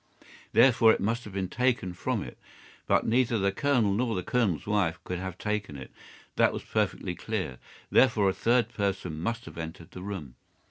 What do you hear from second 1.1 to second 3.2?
have been taken from it. But